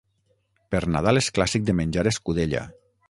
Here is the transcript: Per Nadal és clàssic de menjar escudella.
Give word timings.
Per 0.75 0.79
Nadal 0.95 1.21
és 1.21 1.29
clàssic 1.37 1.67
de 1.67 1.77
menjar 1.81 2.07
escudella. 2.13 2.65